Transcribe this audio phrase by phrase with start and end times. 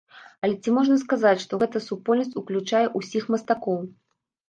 [0.45, 3.83] Але ці можна сказаць, што гэта супольнасць уключае ўсіх мастакоў?